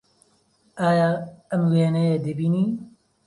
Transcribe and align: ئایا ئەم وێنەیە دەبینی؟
ئایا 0.81 1.09
ئەم 1.49 1.63
وێنەیە 1.71 2.15
دەبینی؟ 2.25 2.67